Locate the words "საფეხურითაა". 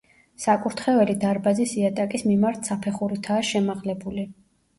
2.71-3.45